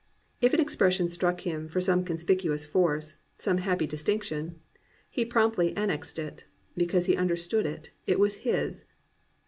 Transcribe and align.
If 0.41 0.55
an 0.55 0.59
expression 0.59 1.09
struck 1.09 1.41
him 1.41 1.67
"for 1.69 1.79
some 1.79 2.03
conspicuous 2.03 2.65
force, 2.65 3.17
some 3.37 3.59
happy 3.59 3.85
distinction," 3.85 4.59
he 5.11 5.23
promptly 5.23 5.77
annexed 5.77 6.17
it;— 6.17 6.43
because 6.75 7.05
he 7.05 7.15
understood 7.15 7.67
it, 7.67 7.91
it 8.07 8.17
was 8.19 8.37
his. 8.41 8.85